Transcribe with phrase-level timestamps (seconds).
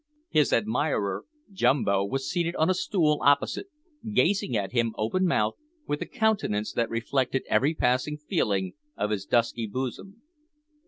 [0.29, 3.67] His admirer, Jumbo, was seated on a stool opposite,
[4.11, 9.27] gazing at him open mouthed, with a countenance that reflected every passing feeling of his
[9.27, 10.23] dusky bosom.